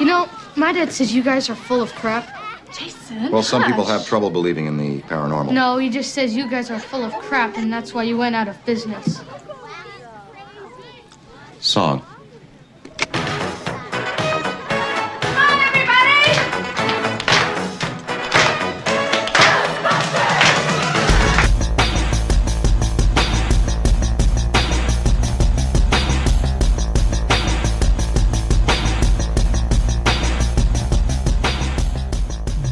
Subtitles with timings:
[0.00, 2.26] You know, my dad says you guys are full of crap.
[2.72, 3.30] Jason.
[3.30, 3.70] Well, some hush.
[3.70, 5.52] people have trouble believing in the paranormal.
[5.52, 8.34] No, he just says you guys are full of crap, and that's why you went
[8.34, 9.22] out of business.
[11.60, 12.02] Song.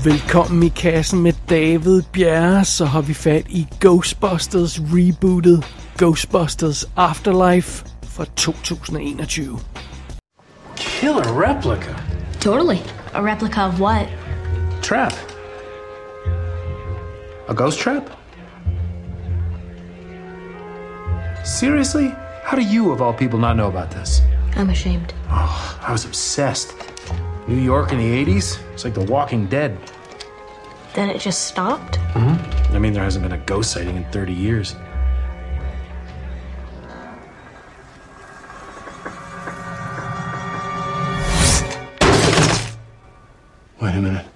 [0.05, 5.65] Velkommen i kassen med David Bjerre, så har vi fat i Ghostbusters rebootet
[5.97, 9.59] Ghostbusters Afterlife fra 2021.
[10.77, 11.95] Killer replica.
[12.41, 12.79] Totally.
[13.15, 14.07] A replica of what?
[14.83, 15.13] Trap.
[17.49, 18.03] A ghost trap?
[21.45, 22.09] Seriously?
[22.45, 24.23] How do you, of all people, not know about this?
[24.57, 25.15] I'm ashamed.
[25.89, 26.88] I was obsessed.
[27.49, 28.61] New York in the 80s?
[28.75, 29.79] It's like The Walking Dead.
[30.95, 31.99] Then it just stopped?
[32.13, 32.77] Mm-hmm.
[32.77, 34.77] I mean, there hasn't been a ghost sighting in 30 years.
[43.81, 44.27] Wait a minute.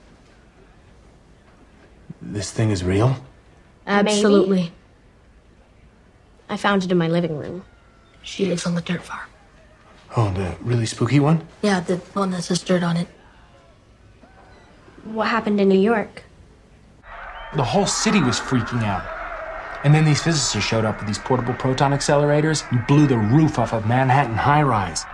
[2.22, 3.16] This thing is real?
[3.86, 4.72] Absolutely.
[6.48, 7.64] I found it in my living room.
[8.22, 9.28] She lives on the dirt farm.
[10.14, 11.46] Oh, the really spooky one?
[11.62, 13.08] Yeah, the one that says dirt on it.
[15.04, 16.24] What happened in New York?
[17.56, 19.04] The whole city was freaking out.
[19.84, 23.58] And then these physicists showed up with these portable proton accelerators and blew the roof
[23.58, 25.04] off of Manhattan high rise.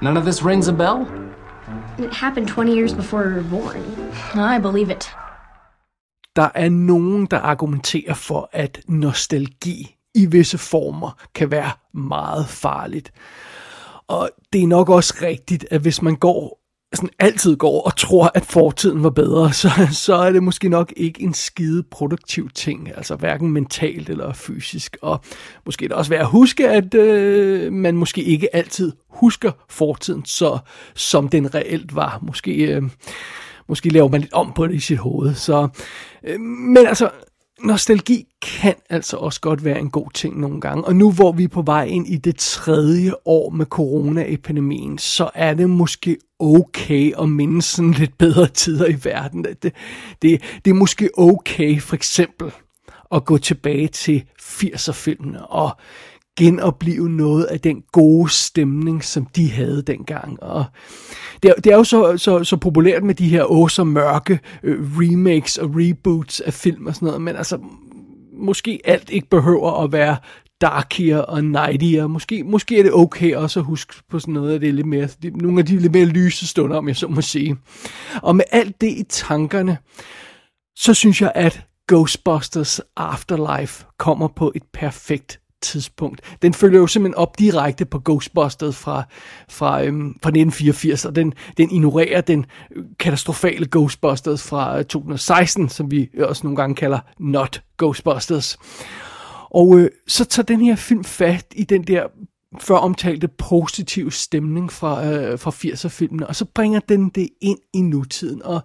[0.00, 1.06] None of this rings a bell?
[1.98, 4.10] It happened 20 years before we were born.
[4.34, 5.10] I believe it.
[6.34, 13.12] Der er nogen, der argumenterer for, at nostalgi i visse former kan være meget farligt.
[14.08, 18.30] Og det er nok også rigtigt, at hvis man går sådan altid går og tror,
[18.34, 22.96] at fortiden var bedre, så, så er det måske nok ikke en skide produktiv ting,
[22.96, 24.96] altså hverken mentalt eller fysisk.
[25.02, 25.20] Og
[25.66, 30.24] måske er det også værd at huske, at øh, man måske ikke altid husker fortiden,
[30.24, 30.58] så
[30.94, 32.18] som den reelt var.
[32.22, 32.82] Måske, øh,
[33.68, 35.34] måske laver man lidt om på det i sit hoved.
[35.34, 35.68] Så,
[36.24, 37.10] øh, men altså,
[37.62, 40.84] nostalgi kan altså også godt være en god ting nogle gange.
[40.84, 45.30] Og nu hvor vi er på vej ind i det tredje år med coronaepidemien, så
[45.34, 49.44] er det måske okay at minde sådan lidt bedre tider i verden.
[49.44, 52.52] Det, det, det, er måske okay for eksempel
[53.12, 55.76] at gå tilbage til 80'er-filmene og
[56.36, 60.42] genopleve noget af den gode stemning, som de havde dengang.
[60.42, 60.64] Og
[61.42, 64.40] det er, det er jo så, så, så populært med de her åh så mørke
[64.62, 67.58] øh, remakes og reboots af film og sådan noget, men altså
[68.38, 70.16] måske alt ikke behøver at være
[70.60, 72.06] darkier og nightier.
[72.06, 75.08] Måske, måske er det okay også at huske på sådan noget af det lidt mere,
[75.34, 77.56] nogle af de lidt mere lyse stunder, om jeg så må sige.
[78.22, 79.78] Og med alt det i tankerne,
[80.76, 86.20] så synes jeg, at Ghostbusters Afterlife kommer på et perfekt tidspunkt.
[86.42, 89.02] Den følger jo simpelthen op direkte på Ghostbusters fra,
[89.48, 92.46] fra, øhm, fra 1984, og den, den ignorerer den
[92.98, 98.58] katastrofale Ghostbusters fra øh, 2016, som vi også nogle gange kalder Not Ghostbusters.
[99.50, 102.06] Og øh, så tager den her film fat i den der
[102.60, 107.80] før omtalte positive stemning fra, øh, fra 80'er-filmene, og så bringer den det ind i
[107.80, 108.60] nutiden, og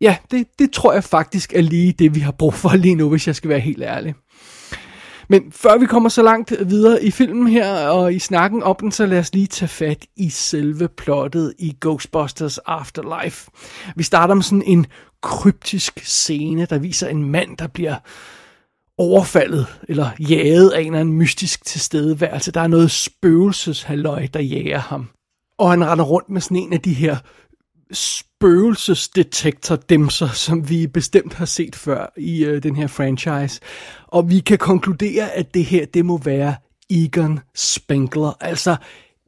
[0.00, 3.08] ja, det, det tror jeg faktisk er lige det, vi har brug for lige nu,
[3.08, 4.14] hvis jeg skal være helt ærlig.
[5.30, 8.92] Men før vi kommer så langt videre i filmen her og i snakken om den,
[8.92, 13.50] så lad os lige tage fat i selve plottet i Ghostbusters Afterlife.
[13.96, 14.86] Vi starter med sådan en
[15.22, 17.96] kryptisk scene, der viser en mand, der bliver
[18.98, 22.52] overfaldet eller jaget af en eller anden mystisk tilstedeværelse.
[22.52, 25.08] Der er noget spøgelseshalløj, der jager ham.
[25.58, 27.16] Og han render rundt med sådan en af de her
[28.40, 33.60] spøgelsesdetektor-demser, som vi bestemt har set før i øh, den her franchise.
[34.06, 36.54] Og vi kan konkludere, at det her, det må være
[36.90, 38.76] Egon Spengler, altså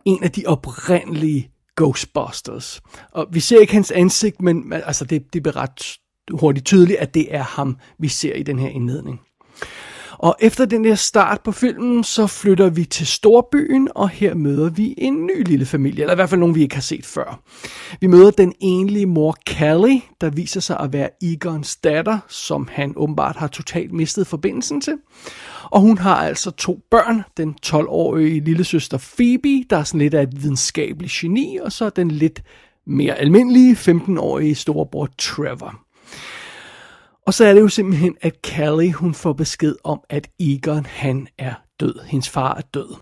[0.04, 2.80] en af de oprindelige Ghostbusters.
[3.12, 5.98] Og vi ser ikke hans ansigt, men men, altså det, det bliver ret
[6.30, 9.20] hurtigt tydeligt, at det er ham, vi ser i den her indledning.
[10.22, 14.70] Og efter den der start på filmen, så flytter vi til storbyen, og her møder
[14.70, 17.42] vi en ny lille familie, eller i hvert fald nogen, vi ikke har set før.
[18.00, 22.92] Vi møder den enlige mor Callie, der viser sig at være Egons datter, som han
[22.96, 24.94] åbenbart har totalt mistet forbindelsen til.
[25.64, 30.14] Og hun har altså to børn, den 12-årige lille søster Phoebe, der er sådan lidt
[30.14, 32.42] af et videnskabeligt geni, og så den lidt
[32.86, 35.82] mere almindelige 15-årige storebror Trevor.
[37.26, 41.28] Og så er det jo simpelthen, at Callie hun får besked om, at Egon han
[41.38, 41.94] er død.
[42.04, 42.94] Hendes far er død.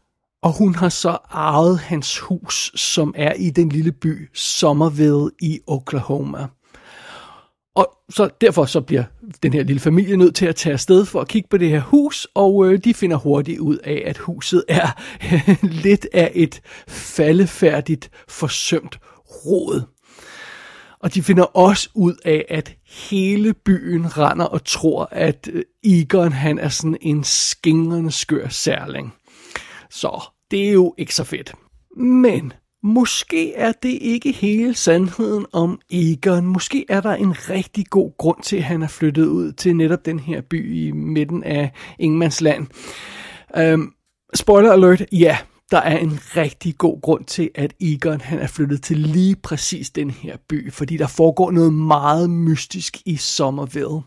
[0.43, 5.61] Og hun har så arvet hans hus, som er i den lille by Somerville i
[5.67, 6.47] Oklahoma.
[7.75, 9.05] Og så derfor så bliver
[9.43, 11.81] den her lille familie nødt til at tage afsted for at kigge på det her
[11.81, 14.89] hus, og øh, de finder hurtigt ud af, at huset er
[15.85, 18.99] lidt af et faldefærdigt, forsømt
[19.47, 19.83] rod.
[21.03, 22.77] Og de finder også ud af, at
[23.11, 29.15] hele byen render og tror, at øh, Egon han er sådan en skingrende skør særling.
[29.91, 31.55] Så det er jo ikke så fedt.
[31.97, 32.53] Men
[32.83, 36.47] måske er det ikke hele sandheden om Egon.
[36.47, 40.05] Måske er der en rigtig god grund til, at han er flyttet ud til netop
[40.05, 42.67] den her by i midten af Ingemandsland.
[43.57, 43.93] Um, øhm,
[44.35, 45.39] spoiler alert, ja,
[45.71, 49.91] der er en rigtig god grund til, at Egon han er flyttet til lige præcis
[49.91, 54.03] den her by, fordi der foregår noget meget mystisk i Somerville.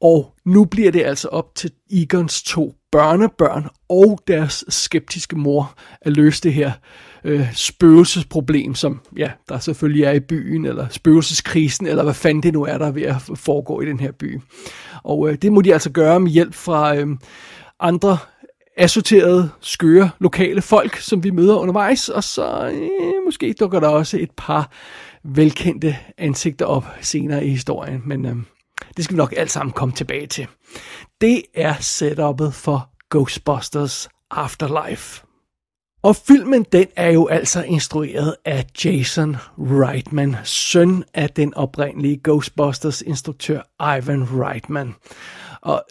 [0.00, 6.12] Og nu bliver det altså op til Egons to børnebørn og deres skeptiske mor at
[6.12, 6.72] løse det her
[7.24, 12.52] øh, spøgelsesproblem, som ja, der selvfølgelig er i byen, eller spøgelseskrisen, eller hvad fanden det
[12.52, 14.40] nu er, der er ved at foregå i den her by.
[15.02, 17.16] Og øh, det må de altså gøre med hjælp fra øh,
[17.80, 18.18] andre
[18.76, 24.18] assorterede, skøre, lokale folk, som vi møder undervejs, og så øh, måske dukker der også
[24.18, 24.70] et par
[25.24, 28.36] velkendte ansigter op senere i historien, men øh,
[28.96, 30.46] det skal vi nok alt sammen komme tilbage til.
[31.20, 35.22] Det er setupet for Ghostbusters Afterlife.
[36.02, 43.02] Og filmen, den er jo altså instrueret af Jason Reitman, søn af den oprindelige Ghostbusters
[43.02, 43.60] instruktør
[43.96, 44.94] Ivan Reitman.
[45.60, 45.84] Og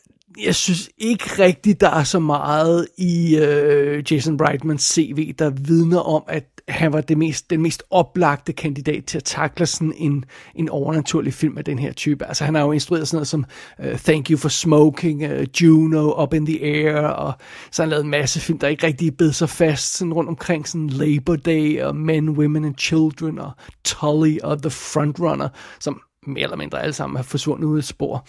[0.43, 5.99] jeg synes ikke rigtigt, der er så meget i øh, Jason Reitmans CV, der vidner
[5.99, 10.25] om, at han var det mest, den mest oplagte kandidat til at takle sådan en,
[10.55, 12.25] en overnaturlig film af den her type.
[12.25, 13.45] Altså han har jo instrueret sådan noget som
[13.79, 17.33] uh, Thank You for Smoking, uh, Juno, Up in the Air, og
[17.71, 20.29] så har han lavet en masse film, der ikke rigtig bed sig fast sådan rundt
[20.29, 23.51] omkring sådan Labor Day, og Men, Women and Children, og
[23.83, 25.49] Tully, og The Frontrunner,
[25.79, 28.27] som mere eller mindre alle sammen har forsvundet ud af spor.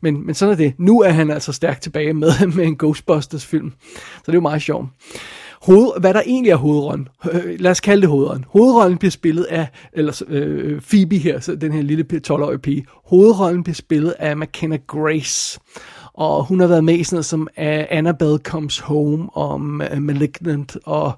[0.00, 0.74] Men, men sådan er det.
[0.78, 3.72] Nu er han altså stærkt tilbage med, med en Ghostbusters film.
[3.92, 4.86] Så det er jo meget sjovt.
[5.62, 8.44] Hoved, hvad der egentlig er hovedrollen, øh, lad os kalde det hovedrollen.
[8.48, 12.86] Hovedrollen bliver spillet af, eller øh, øh, Phoebe her, så den her lille 12-årige pige.
[13.04, 15.60] Hovedrollen bliver spillet af McKenna Grace.
[16.18, 19.54] Og hun har været med i sådan noget som øh, uh, Annabelle Comes Home, og
[19.54, 21.12] uh, Malignant, og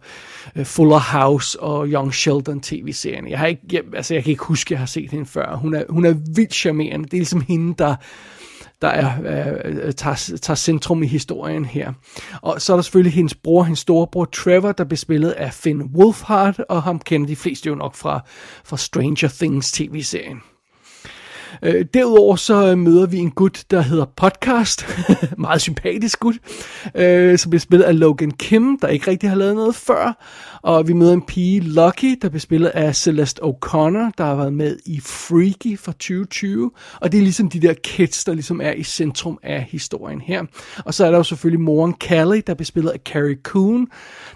[0.56, 3.29] uh, Fuller House, og Young Sheldon tv-serien.
[3.29, 5.56] Jeg, har ikke, jeg, altså, jeg kan ikke huske, at jeg har set hende før.
[5.56, 7.05] Hun er, hun er vildt charmerende.
[7.05, 7.97] Det er ligesom hende, der
[8.82, 9.12] der er,
[9.64, 11.93] øh, tager, tager centrum i historien her.
[12.43, 15.82] Og så er der selvfølgelig hendes bror, hendes storebror Trevor, der bliver spillet af Finn
[15.82, 18.20] Wolfhard, og ham kender de fleste jo nok fra,
[18.64, 20.41] fra Stranger Things tv-serien.
[21.62, 24.87] Øh, derudover så øh, møder vi en gut, der hedder Podcast.
[25.38, 26.35] Meget sympatisk gut.
[26.94, 30.25] Øh, som bliver spillet af Logan Kim, der ikke rigtig har lavet noget før.
[30.62, 34.52] Og vi møder en pige, Lucky, der bliver spillet af Celeste O'Connor, der har været
[34.52, 36.70] med i Freaky fra 2020.
[37.00, 40.44] Og det er ligesom de der kids, der ligesom er i centrum af historien her.
[40.85, 43.87] Og så er der jo selvfølgelig moren Callie, der bliver spillet af Carrie Coon,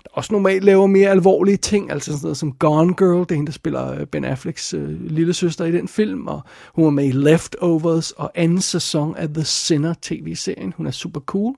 [0.02, 3.34] der også normalt laver mere alvorlige ting, altså sådan noget som Gone Girl, det er
[3.34, 6.40] hende, der spiller øh, Ben Afflecks øh, lille søster i den film, og
[6.75, 10.75] hun var med i Leftovers og anden sæson af The Sinner tv-serien.
[10.77, 11.55] Hun er super cool.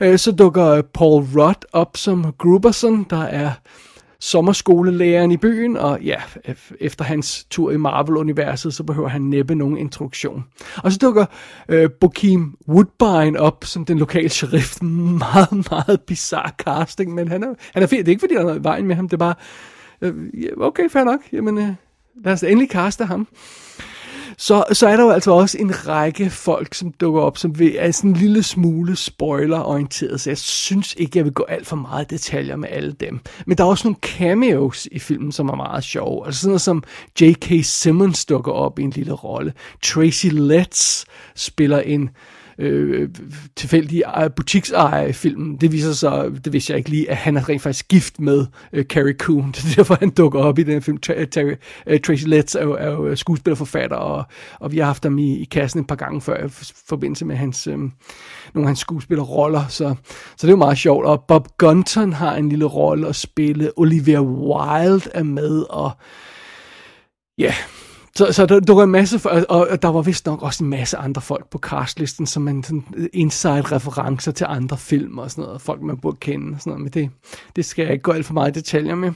[0.00, 3.50] Øh, så dukker Paul Rudd op som Gruberson, der er
[4.20, 6.16] sommerskolelæreren i byen, og ja,
[6.80, 10.44] efter hans tur i Marvel-universet, så behøver han næppe nogen introduktion.
[10.76, 11.26] Og så dukker
[11.68, 14.82] øh, Bokeem Woodbine op som den lokale sheriff.
[14.82, 17.98] Meget, meget bizarre casting, men han er, han er fed.
[17.98, 19.34] Det er ikke, fordi der er noget i vejen med ham, det er bare,
[20.00, 20.14] øh,
[20.60, 21.68] okay, fair nok, jamen øh,
[22.24, 23.26] lad os endelig kaste ham
[24.38, 27.76] så, så er der jo altså også en række folk, som dukker op, som vil,
[27.78, 31.76] er sådan en lille smule spoiler-orienteret, så jeg synes ikke, jeg vil gå alt for
[31.76, 33.20] meget detaljer med alle dem.
[33.46, 36.26] Men der er også nogle cameos i filmen, som er meget sjove.
[36.26, 36.82] Altså sådan noget som
[37.20, 37.64] J.K.
[37.64, 39.52] Simmons dukker op i en lille rolle.
[39.82, 42.10] Tracy Letts spiller en
[42.58, 43.08] øh,
[43.56, 44.04] tilfældige
[44.36, 45.56] butiksejer i filmen.
[45.56, 48.46] Det viser sig, det vidste jeg ikke lige, at han er rent faktisk gift med
[48.72, 49.52] øh, Carrie Coon.
[49.54, 50.98] Det er derfor, han dukker op i den film.
[51.06, 51.56] Tra- øh,
[51.86, 54.24] øh, Tracy Letts er jo, er jo øh, skuespillerforfatter, og,
[54.60, 56.50] og vi har haft ham i, i kassen et par gange før i
[56.88, 57.92] forbindelse med hans, øh, nogle
[58.54, 59.66] af hans skuespillerroller.
[59.68, 59.94] Så,
[60.36, 61.06] så det er jo meget sjovt.
[61.06, 63.70] Og Bob Gunton har en lille rolle at spille.
[63.76, 65.90] Olivia Wilde er med, og
[67.38, 67.54] ja, yeah,
[68.18, 70.70] så, så der, der var en masse, og, og der var vist nok også en
[70.70, 75.44] masse andre folk på castlisten, som man sådan øh, inside-referencer til andre film og sådan
[75.44, 77.10] noget, folk man burde kende og sådan noget, men det,
[77.56, 79.12] det skal jeg ikke gå alt for meget i detaljer med.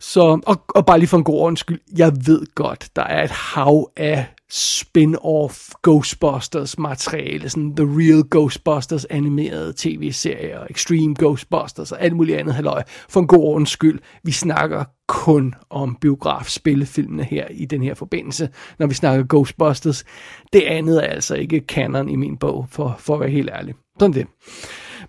[0.00, 3.24] Så, og, og bare lige for en god ordens skyld, jeg ved godt, der er
[3.24, 12.02] et hav af spin-off Ghostbusters materiale, sådan The Real Ghostbusters animerede tv-serier, Extreme Ghostbusters og
[12.02, 12.82] alt muligt andet halløj.
[13.08, 18.48] For en god ordens skyld, vi snakker kun om biograf-spillefilmene her i den her forbindelse,
[18.78, 20.04] når vi snakker Ghostbusters.
[20.52, 23.74] Det andet er altså ikke canon i min bog, for, for at være helt ærlig.
[24.00, 24.26] Sådan det.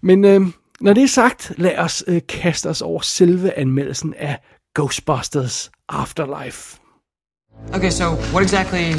[0.02, 0.42] Men øh,
[0.82, 4.40] når det er sagt, lad os øh, kaste os over selve anmeldelsen af
[4.76, 6.78] Ghostbusters Afterlife.
[7.74, 8.94] Okay, so what exactly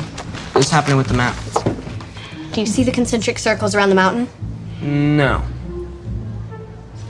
[0.58, 1.34] is happening with the map?
[2.54, 4.28] Do you see the concentric circles around the mountain?
[5.16, 5.40] No.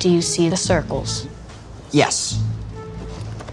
[0.02, 1.28] Do you see the circles?
[1.94, 2.49] Yes.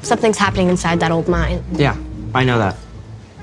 [0.08, 1.62] Something's happening inside that old mine.
[1.74, 1.98] Yeah,
[2.34, 2.78] I know that.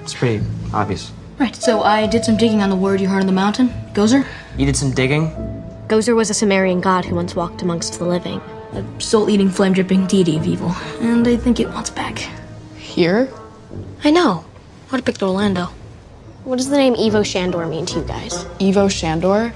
[0.01, 0.43] It's pretty
[0.73, 1.13] obvious.
[1.39, 3.69] Right, so I did some digging on the word you heard on the mountain.
[3.93, 4.27] Gozer?
[4.57, 5.29] You did some digging?
[5.89, 8.41] Gozer was a Sumerian god who once walked amongst the living.
[8.73, 10.75] A soul eating, flame dripping deity of evil.
[11.03, 12.31] And I think it wants back.
[12.79, 13.29] Here?
[14.03, 14.47] I know.
[14.91, 15.67] Would have picked Orlando.
[16.45, 18.43] What does the name Evo Shandor mean to you guys?
[18.59, 19.55] Evo Shandor?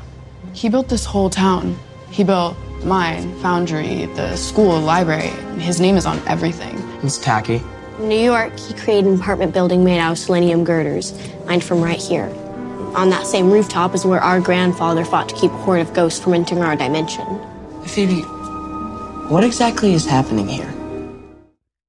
[0.52, 1.78] He built this whole town.
[2.10, 5.28] He built mine, foundry, the school, library.
[5.60, 6.76] His name is on everything.
[7.02, 7.62] It's tacky.
[7.98, 11.12] In New York, he created an apartment building made out of selenium girders,
[11.46, 12.32] mined from right here.
[12.94, 16.20] On that same rooftop is where our grandfather fought to keep a horde of ghosts
[16.20, 17.26] from entering our dimension.
[17.84, 18.22] Phoebe,
[19.28, 20.72] what exactly is happening here?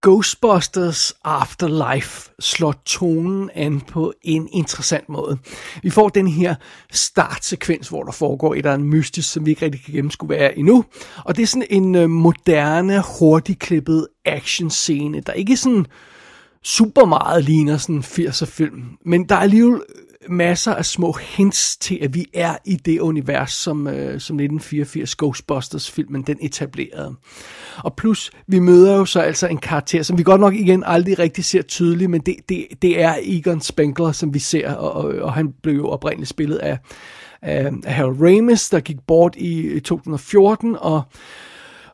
[0.01, 5.37] Ghostbusters Afterlife slår tonen an på en interessant måde.
[5.83, 6.55] Vi får den her
[6.91, 10.37] startsekvens, hvor der foregår et eller andet mystisk, som vi ikke rigtig kan gennemskue, hvad
[10.37, 10.85] er endnu.
[11.25, 15.85] Og det er sådan en øh, moderne, hurtigklippet actionscene, der ikke sådan
[16.63, 19.81] super meget ligner sådan en 80'er film, men der er alligevel
[20.29, 25.15] masser af små hints til, at vi er i det univers, som, øh, som 1984
[25.15, 27.15] Ghostbusters-filmen den etablerede.
[27.77, 31.19] Og plus, vi møder jo så altså en karakter, som vi godt nok igen aldrig
[31.19, 35.15] rigtig ser tydeligt, men det, det, det er Egon Spengler, som vi ser, og, og,
[35.21, 36.77] og han blev jo oprindeligt spillet af,
[37.41, 41.01] af, Harold Ramis, der gik bort i, i 2014, og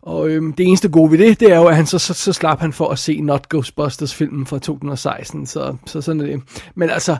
[0.05, 2.33] og øhm, det eneste gode ved det, det er jo, at han så, så, så
[2.33, 6.41] slap han for at se Not Ghostbusters-filmen fra 2016, så, så sådan er det.
[6.75, 7.17] Men altså,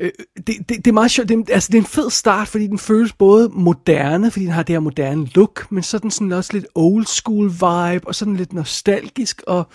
[0.00, 2.66] øh, det, det, det er meget sjovt, det, altså, det er en fed start, fordi
[2.66, 6.10] den føles både moderne, fordi den har det her moderne look, men så er den
[6.10, 9.66] sådan også lidt old school vibe, og sådan lidt nostalgisk, og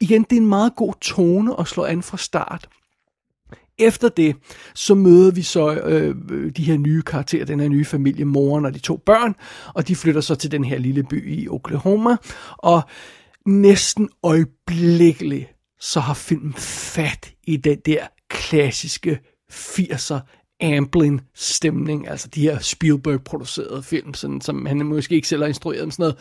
[0.00, 2.68] igen, det er en meget god tone at slå an fra start.
[3.78, 4.36] Efter det,
[4.74, 6.16] så møder vi så øh,
[6.56, 9.34] de her nye karakterer, den her nye familie, moren og de to børn,
[9.74, 12.16] og de flytter så til den her lille by i Oklahoma,
[12.56, 12.82] og
[13.46, 15.46] næsten øjeblikkeligt,
[15.80, 19.18] så har filmen fat i den der klassiske
[19.52, 20.20] 80'er
[20.60, 25.82] Amblin stemning, altså de her Spielberg-producerede film, sådan, som han måske ikke selv har instrueret,
[25.82, 26.16] men sådan noget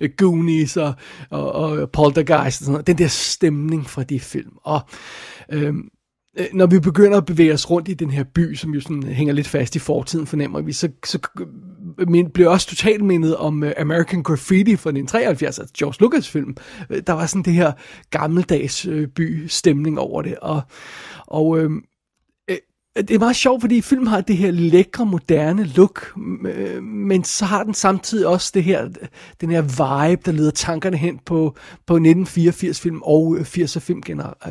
[0.00, 0.94] øh, Goonies og,
[1.30, 2.86] og, og Poltergeist og sådan noget.
[2.86, 4.52] Den der stemning fra de film.
[4.62, 4.80] Og
[5.52, 5.88] øhm,
[6.38, 9.02] Øh, når vi begynder at bevæge os rundt i den her by, som jo sådan
[9.02, 11.18] hænger lidt fast i fortiden, fornemmer vi, så, så
[12.08, 16.56] men, blev også totalt mindet om uh, American Graffiti fra 1973, altså George Lucas film.
[16.90, 17.72] Øh, der var sådan det her
[18.10, 20.62] gammeldags uh, by-stemning over det, og,
[21.26, 21.70] og uh,
[22.96, 26.12] det er meget sjovt, fordi filmen har det her lækre, moderne look,
[26.82, 28.88] men så har den samtidig også det her,
[29.40, 34.02] den her vibe, der leder tankerne hen på, på 1984-film og øh, 80'er-film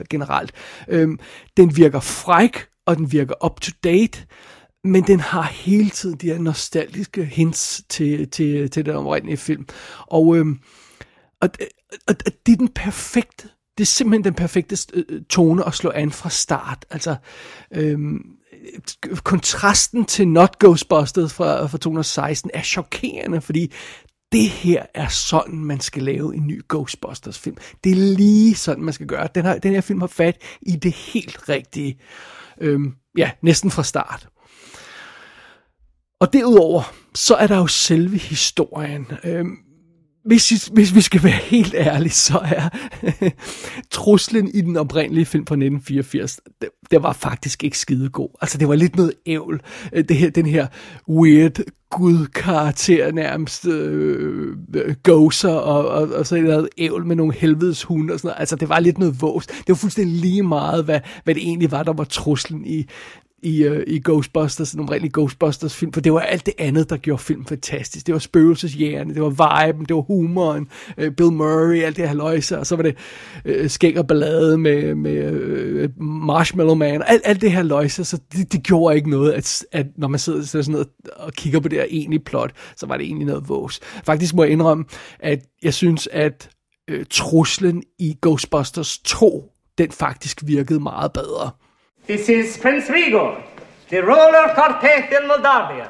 [0.09, 0.51] generelt.
[0.87, 1.19] Øhm,
[1.57, 4.25] den virker fræk, og den virker up-to-date,
[4.83, 9.65] men den har hele tiden de her nostalgiske hints til, til, til den oprindelige film.
[10.07, 10.59] Og, øhm,
[11.41, 11.49] og,
[12.07, 15.73] og, og det er den perfekte det er simpelthen den perfekte øh, øh, tone at
[15.73, 16.85] slå an fra start.
[16.89, 17.15] Altså,
[17.73, 18.21] øhm,
[19.23, 23.71] kontrasten til Not Ghostbusters fra, fra 2016 er chokerende, fordi
[24.31, 27.57] det her er sådan, man skal lave en ny Ghostbusters film.
[27.83, 29.27] Det er lige sådan, man skal gøre.
[29.35, 31.99] Den her, den her film har fat i det helt rigtige.
[32.61, 34.27] Øhm, ja, næsten fra start.
[36.19, 39.07] Og derudover, så er der jo selve historien.
[39.23, 39.57] Øhm,
[40.25, 42.69] hvis, hvis vi skal være helt ærlige, så er
[43.91, 48.29] truslen i den oprindelige film fra 1984, det, det var faktisk ikke skidegod.
[48.41, 49.61] Altså, det var lidt noget ævl.
[49.93, 50.67] Øh, det her, den her
[51.09, 57.83] weird gud-karakter nærmest øh, øh, gozer, og, og, og så noget ævl med nogle helvedes
[57.83, 58.39] hunde og sådan noget.
[58.39, 59.47] Altså, det var lidt noget vås.
[59.47, 62.85] Det var fuldstændig lige meget, hvad, hvad det egentlig var, der var truslen i,
[63.43, 66.97] i, uh, i Ghostbusters, en oprindelig Ghostbusters film, for det var alt det andet, der
[66.97, 68.07] gjorde film fantastisk.
[68.07, 69.29] Det var spøgelsesjægerne, det var
[69.65, 72.95] viben, det var humoren, uh, Bill Murray, alt det her løjse, og så var det
[73.45, 78.19] uh, skæg og ballade med, med uh, Marshmallow Man, alt, alt det her løjse, så
[78.31, 81.67] det, det gjorde ikke noget, at, at når man sidder sådan noget og kigger på
[81.67, 83.79] det her egentlige plot, så var det egentlig noget vås.
[84.05, 84.85] Faktisk må jeg indrømme,
[85.19, 86.49] at jeg synes, at
[86.89, 91.51] øh, truslen i Ghostbusters 2, den faktisk virkede meget bedre.
[92.09, 93.35] This is Prince Vigo,
[93.89, 95.87] the ruler quartet in Moldavia.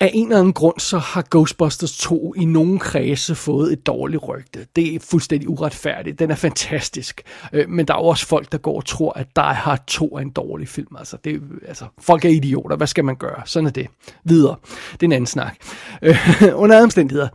[0.00, 4.28] Af en eller anden grund, så har Ghostbusters 2 i nogle kredse fået et dårligt
[4.28, 4.66] rygte.
[4.76, 6.18] Det er fuldstændig uretfærdigt.
[6.18, 7.22] Den er fantastisk.
[7.52, 10.20] Øh, men der er også folk, der går og tror, at Die Hard 2 er
[10.20, 10.96] en dårlig film.
[10.98, 12.76] Altså, det, altså, folk er idioter.
[12.76, 13.42] Hvad skal man gøre?
[13.44, 13.86] Sådan er det.
[14.24, 14.56] Videre.
[14.92, 15.56] Det er en anden snak.
[16.02, 17.28] Øh, under under omstændigheder.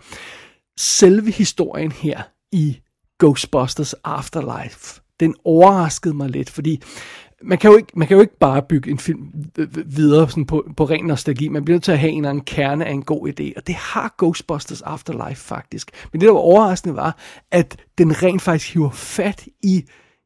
[0.80, 2.22] Selve historien her
[2.52, 2.80] i
[3.20, 6.82] Ghostbusters Afterlife, den overraskede mig lidt, fordi
[7.42, 9.34] man kan, jo ikke, man kan jo ikke bare bygge en film
[9.86, 11.48] videre sådan på, på ren nostalgi.
[11.48, 13.68] Man bliver nødt til at have en eller anden kerne af en god idé, og
[13.68, 15.92] det har Ghostbusters Afterlife faktisk.
[16.12, 17.18] Men det, der var overraskende, var,
[17.52, 19.84] at den rent faktisk hiver fat i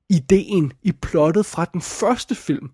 [0.10, 2.70] ideen, i plottet fra den første film.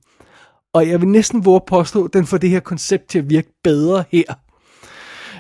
[0.74, 3.30] Og jeg vil næsten våge at påstå, at den får det her koncept til at
[3.30, 4.34] virke bedre her.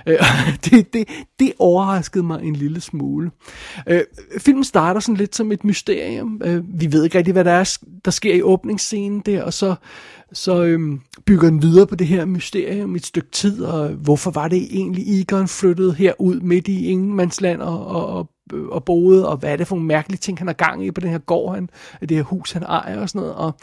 [0.07, 0.17] Øh,
[0.65, 1.07] det, det,
[1.39, 3.31] det overraskede mig en lille smule.
[3.87, 4.01] Øh,
[4.37, 6.41] filmen starter sådan lidt som et mysterium.
[6.45, 9.75] Øh, vi ved ikke rigtig, hvad der er, der sker i åbningsscenen der, og så,
[10.33, 10.79] så øh,
[11.25, 15.21] bygger den videre på det her mysterium et stykke tid, og hvorfor var det egentlig,
[15.21, 19.55] Egon flyttede herud midt i ingenmandsland og, og, og Øh, og boede, og hvad er
[19.55, 21.69] det for nogle mærkelige ting, han har gang i på den her gård, han,
[22.01, 23.35] det her hus, han ejer og sådan noget.
[23.35, 23.53] Og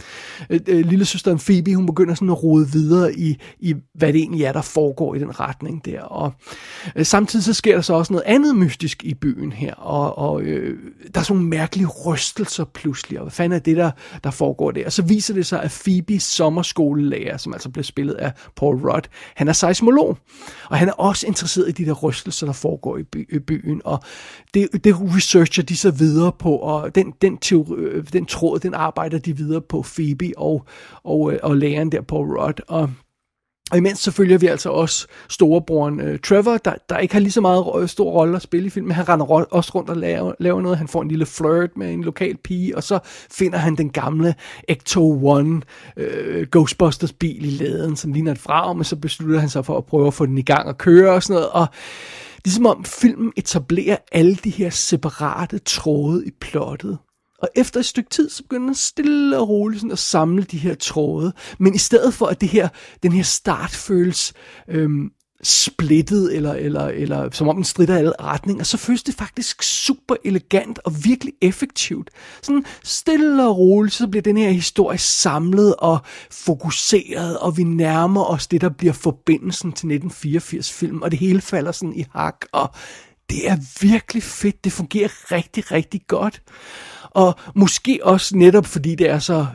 [0.50, 4.20] øh, øh, lille søsteren Phoebe, hun begynder sådan at rode videre i, i, hvad det
[4.20, 6.02] egentlig er, der foregår i den retning der.
[6.02, 6.32] Og
[6.96, 10.42] øh, samtidig så sker der så også noget andet mystisk i byen her, og, og
[10.42, 10.78] øh,
[11.14, 13.90] der er sådan nogle mærkelige rystelser pludselig, og hvad fanden er det, der,
[14.24, 14.86] der foregår der?
[14.86, 19.04] Og så viser det sig, at Phoebes sommerskolelærer, som altså bliver spillet af Paul Rudd,
[19.36, 20.18] han er seismolog,
[20.70, 23.80] og han er også interesseret i de der rystelser, der foregår i, by, i byen,
[23.84, 24.02] og
[24.54, 28.74] det, det researcher de så videre på, og den, den, teori, øh, den tråd, den
[28.74, 30.66] arbejder de videre på, Phoebe og,
[31.04, 32.90] og, øh, og læreren der på Rod, og
[33.70, 37.32] og imens så følger vi altså også storebroren øh, Trevor, der, der ikke har lige
[37.32, 38.92] så meget stor rolle at spille i filmen.
[38.92, 40.78] Han render også rundt og laver, laver noget.
[40.78, 42.98] Han får en lille flirt med en lokal pige, og så
[43.30, 44.34] finder han den gamle
[44.70, 45.60] Ecto-1
[45.96, 49.78] øh, Ghostbusters bil i laden, som ligner et frag, men så beslutter han sig for
[49.78, 51.50] at prøve at få den i gang og køre og sådan noget.
[51.50, 51.66] Og
[52.44, 56.98] Ligesom om filmen etablerer alle de her separate tråde i plottet.
[57.38, 60.58] Og efter et stykke tid, så begynder den stille og roligt sådan at samle de
[60.58, 61.32] her tråde.
[61.58, 62.68] Men i stedet for, at det her,
[63.02, 64.32] den her start føles
[64.68, 65.10] øhm,
[65.42, 69.62] splittet, eller, eller, eller som om den strider i alle retninger, så føles det faktisk
[69.62, 72.10] super elegant og virkelig effektivt.
[72.42, 75.98] Sådan stille og roligt, så bliver den her historie samlet og
[76.30, 81.72] fokuseret, og vi nærmer os det, der bliver forbindelsen til 1984-film, og det hele falder
[81.72, 82.70] sådan i hak, og
[83.30, 84.64] det er virkelig fedt.
[84.64, 86.42] Det fungerer rigtig, rigtig godt.
[87.10, 89.46] Og måske også netop fordi det er så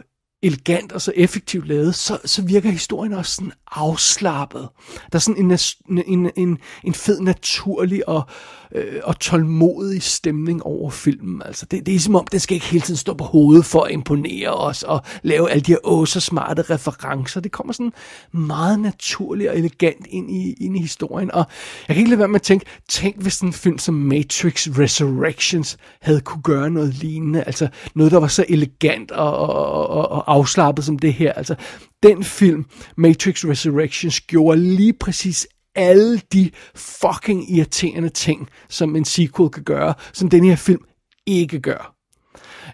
[0.44, 4.70] elegant og så effektivt lavet, så, så virker historien også sådan afslappet.
[5.12, 10.64] Der er sådan en, en, en, en fed, naturlig og, øh, Øh, og tålmodig stemning
[10.64, 11.42] over filmen.
[11.46, 13.82] Altså, det, det er som om, den skal ikke hele tiden stå på hovedet for
[13.82, 17.42] at imponere os og lave alle de her åh, så smarte referencer.
[17.42, 17.94] Det kommer sådan
[18.32, 21.32] meget naturligt og elegant ind i, ind i historien.
[21.32, 21.46] Og
[21.88, 25.78] jeg kan ikke lade være med at tænke, tænk hvis en film som Matrix Resurrections
[26.02, 27.44] havde kunne gøre noget lignende.
[27.44, 31.34] Altså noget, der var så elegant og, og, og, og afslappet som det her.
[31.34, 31.56] Altså
[32.04, 32.66] den film,
[32.98, 39.94] Matrix Resurrections, gjorde lige præcis alle de fucking irriterende ting, som en sequel kan gøre,
[40.14, 40.82] som den her film
[41.26, 41.96] ikke gør.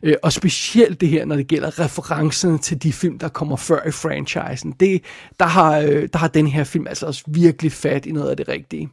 [0.03, 3.87] Øh, og specielt det her, når det gælder referencerne til de film, der kommer før
[3.87, 4.71] i franchisen.
[4.71, 5.03] Det,
[5.39, 8.37] der, har, øh, der har den her film altså også virkelig fat i noget af
[8.37, 8.89] det rigtige.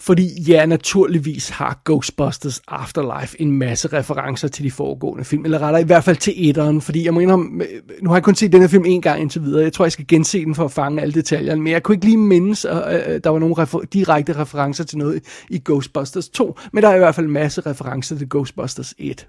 [0.00, 5.82] Fordi ja, naturligvis har Ghostbusters Afterlife en masse referencer til de foregående film, eller rettere
[5.82, 8.52] i hvert fald til etteren, fordi jeg må indrømme, øh, nu har jeg kun set
[8.52, 10.72] den her film en gang indtil videre, jeg tror, jeg skal gense den for at
[10.72, 13.54] fange alle detaljerne, men jeg kunne ikke lige mindes, at øh, øh, der var nogle
[13.58, 17.32] refer- direkte referencer til noget i Ghostbusters 2, men der er i hvert fald en
[17.32, 19.26] masse referencer til Ghostbusters 1.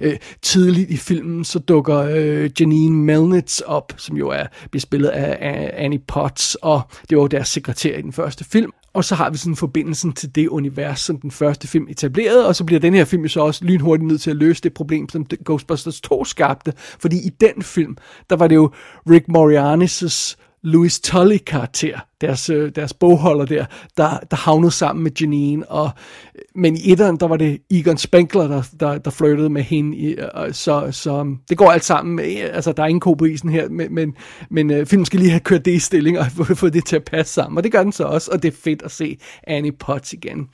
[0.00, 2.02] Uh, tidligt i filmen, så dukker
[2.60, 7.48] Janine Melnitz op, som jo er, bliver spillet af Annie Potts, og det var deres
[7.48, 11.20] sekretær i den første film, og så har vi sådan forbindelsen til det univers, som
[11.20, 14.20] den første film etablerede, og så bliver den her film jo så også lynhurtigt nødt
[14.20, 16.72] til at løse det problem, som Ghostbusters 2 skabte.
[16.76, 17.96] Fordi i den film,
[18.30, 18.70] der var det jo
[19.10, 23.64] Rick Moranis' Louis Tully karakter, deres, øh, deres bogholder der,
[23.96, 25.90] der, der havnede sammen med Janine, og,
[26.56, 30.14] men i etteren, der var det Egon Spengler, der, der, der flirtede med hende, i,
[30.14, 33.24] øh, øh, så, så um, det går alt sammen, altså der er ingen ko på
[33.24, 34.14] isen her, men, men,
[34.50, 37.04] men uh, filmen skal lige have kørt det i stilling, og få det til at
[37.04, 39.72] passe sammen, og det gør den så også, og det er fedt at se Annie
[39.72, 40.48] Potts igen.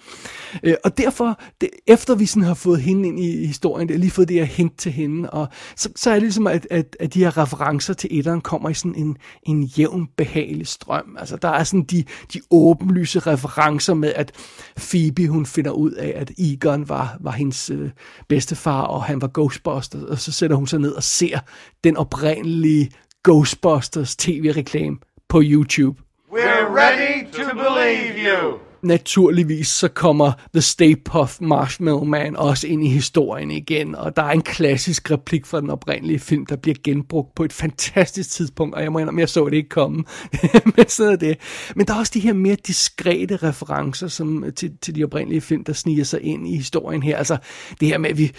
[0.67, 4.11] Uh, og derfor, det, efter vi sådan har fået hende ind i historien, det lige
[4.11, 7.15] fået det her hint til hende, og så, så er det ligesom, at, at, at
[7.15, 11.49] de her referencer til etteren kommer i sådan en, en jævn, behagelig strøm, altså der
[11.49, 14.33] er sådan de, de åbenlyse referencer med, at
[14.77, 17.91] Phoebe, hun finder ud af, at Egon var, var hendes øh,
[18.29, 21.39] bedstefar, og han var Ghostbuster, og så sætter hun sig ned og ser
[21.85, 22.91] den oprindelige
[23.25, 24.97] Ghostbusters tv-reklame
[25.29, 26.03] på YouTube.
[26.33, 28.72] We're ready to believe you.
[28.83, 34.23] Naturligvis så kommer The Stay Puft Marshmallow Man også ind i historien igen, og der
[34.23, 38.75] er en klassisk replik fra den oprindelige film, der bliver genbrugt på et fantastisk tidspunkt,
[38.75, 40.05] og jeg må indrømme, jeg så det ikke komme.
[40.77, 41.39] Men sådan er det.
[41.77, 45.65] Men der er også de her mere diskrete referencer som, til, til de oprindelige film,
[45.65, 47.17] der sniger sig ind i historien her.
[47.17, 47.37] Altså
[47.81, 48.33] det her med, at vi,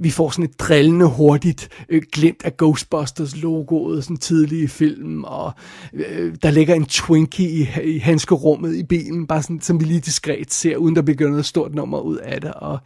[0.00, 5.24] vi får sådan et drillende hurtigt øh, glimt af Ghostbusters logoet sådan tidlige film, filmen,
[5.24, 5.52] og
[5.92, 10.00] øh, der ligger en Twinkie i, i handskerummet i bilen, bare sådan, som vi lige
[10.00, 12.52] diskret ser, uden der bliver noget stort nummer ud af det.
[12.54, 12.78] Og,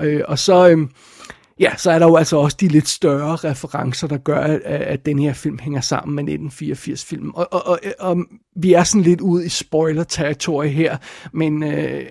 [0.00, 0.88] øh, og så, øh,
[1.60, 5.06] ja, så er der jo altså også de lidt større referencer, der gør, at, at
[5.06, 7.32] den her film hænger sammen med 1984-filmen.
[7.34, 8.16] Og, og, og, og
[8.56, 10.96] vi er sådan lidt ude i spoiler-territorie her,
[11.32, 12.02] men, øh,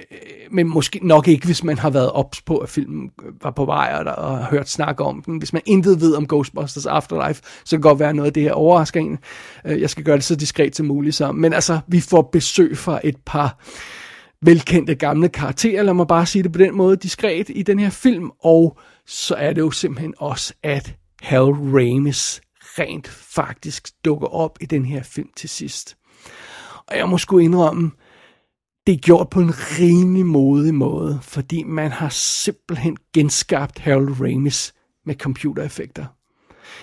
[0.52, 3.10] men måske nok ikke, hvis man har været ops på, at filmen
[3.42, 5.38] var på vej og, og har hørt snak om den.
[5.38, 8.44] Hvis man intet ved om Ghostbusters Afterlife, så kan det godt være noget af det
[8.44, 9.18] her overrasker en.
[9.66, 11.32] Øh, jeg skal gøre det så diskret som muligt så.
[11.32, 13.58] Men altså, vi får besøg fra et par
[14.46, 17.90] velkendte gamle karakterer, lad mig bare sige det på den måde, diskret i den her
[17.90, 24.58] film, og så er det jo simpelthen også, at Hal Ramis rent faktisk dukker op
[24.62, 25.98] i den her film til sidst.
[26.88, 27.92] Og jeg må sgu indrømme,
[28.88, 34.74] det er gjort på en rimelig modig måde, fordi man har simpelthen genskabt Harold Ramis
[35.06, 36.06] med computereffekter.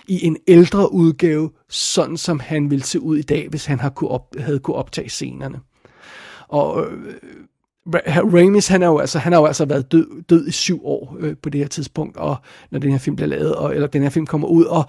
[0.09, 3.94] I en ældre udgave, sådan som han ville se ud i dag, hvis han havde
[3.94, 5.61] kunne, havde kunne optage scenerne.
[6.51, 7.15] Og øh,
[8.35, 11.17] Ramis, han er jo altså, han har jo altså været død, død i syv år
[11.21, 12.37] øh, på det her tidspunkt, og
[12.71, 14.85] når den her film bliver lavet, og, eller den her film kommer ud, og,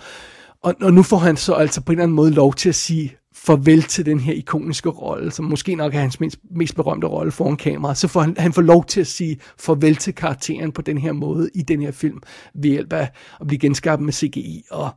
[0.63, 2.76] og, og nu får han så altså på en eller anden måde lov til at
[2.76, 7.08] sige farvel til den her ikoniske rolle, som måske nok er hans mest, mest berømte
[7.08, 10.71] rolle foran kamera, så får han, han får lov til at sige farvel til karakteren
[10.71, 12.21] på den her måde i den her film,
[12.56, 13.10] ved hjælp af
[13.41, 14.89] at blive genskabt med CGI, og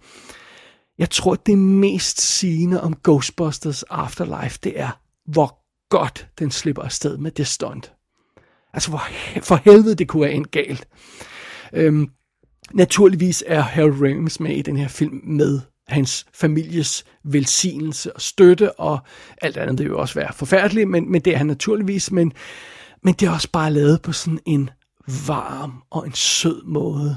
[0.99, 5.64] jeg tror, det mest sigende om Ghostbusters Afterlife, det er, hvor
[5.99, 7.93] godt den slipper afsted med det stunt.
[8.73, 9.03] Altså for,
[9.43, 10.89] for helvede, det kunne være endt galt.
[11.73, 12.09] Øhm,
[12.73, 18.81] naturligvis er Harold Ramis med i den her film med hans families velsignelse og støtte,
[18.81, 18.99] og
[19.43, 22.33] alt andet det vil jo også være forfærdeligt, men, men det er han naturligvis, men,
[23.03, 24.71] men det er også bare lavet på sådan en
[25.27, 27.17] varm og en sød måde.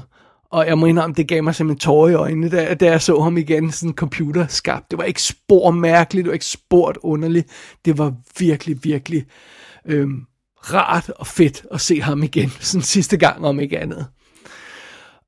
[0.50, 3.20] Og jeg må indrømme, det gav mig simpelthen tårer i øjnene, da, da jeg så
[3.20, 4.90] ham igen, sådan computerskabt.
[4.90, 7.48] Det var ikke spor mærkeligt, det var ikke sport underligt.
[7.84, 9.26] Det var virkelig, virkelig
[9.84, 14.06] øhm, rart og fedt at se ham igen, sådan sidste gang om ikke andet.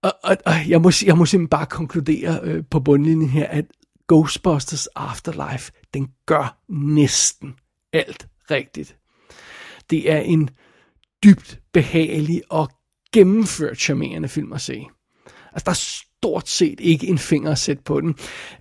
[0.02, 3.64] Og, og, og jeg, må, jeg må simpelthen bare konkludere øh, på bundlinjen her, at
[4.08, 7.54] Ghostbusters Afterlife, den gør næsten
[7.92, 8.96] alt rigtigt.
[9.90, 10.50] Det er en
[11.24, 12.68] dybt behagelig og
[13.12, 14.86] gennemført charmerende film at se.
[15.52, 18.14] Altså, der er stort set ikke en finger at sætte på den.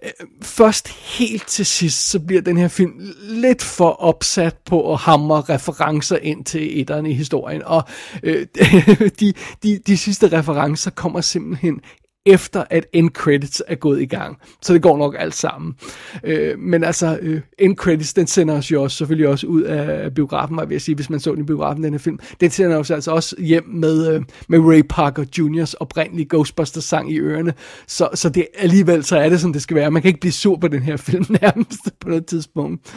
[0.04, 5.00] Øh, først helt til sidst, så bliver den her film lidt for opsat på at
[5.00, 7.84] hamre referencer ind til etterne i historien, og
[8.24, 8.48] øh,
[9.20, 11.80] de, de, de sidste referencer kommer simpelthen
[12.26, 14.38] efter at end credits er gået i gang.
[14.62, 15.76] Så det går nok alt sammen.
[16.24, 20.14] Øh, men altså, øh, end credits, den sender os jo også, selvfølgelig også ud af
[20.14, 22.20] biografen, var jeg sige, hvis man så den i biografen, den her film.
[22.42, 27.12] Den sender os altså også hjem med, øh, med Ray Parker Jr.'s oprindelige Ghostbusters sang
[27.12, 27.54] i ørerne.
[27.88, 29.92] Så, så det, alligevel så er det, som det skal være.
[29.92, 32.94] Man kan ikke blive sur på den her film nærmest på noget tidspunkt.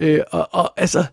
[0.00, 1.04] Øh, og, og altså,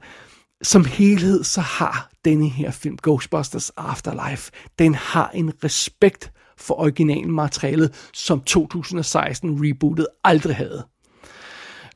[0.64, 8.10] som helhed, så har denne her film, Ghostbusters Afterlife, den har en respekt for originalmaterialet,
[8.14, 10.86] som 2016 rebootet aldrig havde.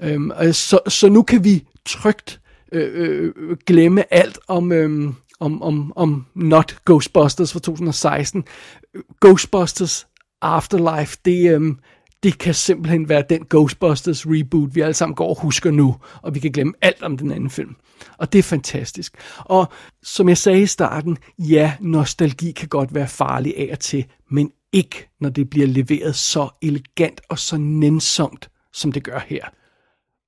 [0.01, 2.41] Øhm, øh, så, så nu kan vi trygt
[2.71, 8.43] øh, øh, glemme alt om, øh, om, om, om Not Ghostbusters fra 2016.
[9.21, 10.07] Ghostbusters
[10.41, 11.75] Afterlife, det, øh,
[12.23, 16.35] det kan simpelthen være den Ghostbusters reboot, vi alle sammen går og husker nu, og
[16.35, 17.75] vi kan glemme alt om den anden film.
[18.17, 19.17] Og det er fantastisk.
[19.37, 19.71] Og
[20.03, 24.51] som jeg sagde i starten, ja, nostalgi kan godt være farlig af og til, men
[24.73, 29.45] ikke når det bliver leveret så elegant og så nænsomt, som det gør her.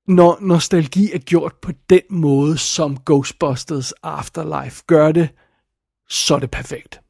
[0.08, 5.30] Når nostalgi er gjort på den måde, som Ghostbusters Afterlife gør det,
[6.10, 7.02] så er det perfekt.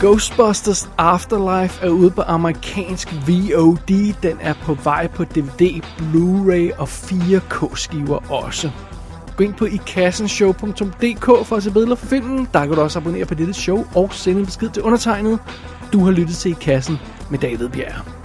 [0.00, 4.14] Ghostbusters Afterlife er ude på amerikansk VOD.
[4.22, 8.70] Den er på vej på DVD, Blu-ray og 4K-skiver også.
[9.36, 12.48] Gå ind på ikassenshow.dk for at se billeder for filmen.
[12.52, 15.38] Der kan du også abonnere på dette show og sende en besked til undertegnet.
[15.92, 16.98] Du har lyttet til I Kassen
[17.30, 18.17] med David Bjerg.